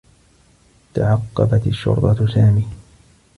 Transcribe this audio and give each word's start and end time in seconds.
تعقّبت 0.93 1.67
الشّرطة 1.67 2.27
سامي. 2.27 2.67